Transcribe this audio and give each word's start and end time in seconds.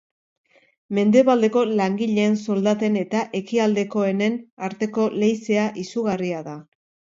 Mendebaldeko 0.97 1.65
langileen 1.81 2.37
soldaten 2.45 2.97
eta 3.03 3.23
ekialdekoenen 3.41 4.41
arteko 4.71 5.07
leizea 5.27 5.71
izugarria 5.87 6.45
da. 6.51 6.61